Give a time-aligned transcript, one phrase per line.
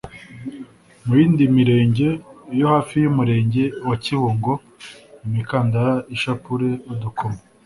[1.05, 2.07] mu yindi mirenge
[2.59, 4.51] yo hafi y umurenge wa kibungo
[5.25, 7.39] imikandara ishapule udukomo